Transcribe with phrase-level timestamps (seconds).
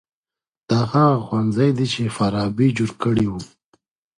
[0.69, 3.33] دا هغه ښوونځی دی چي فارابي جوړ کړی و.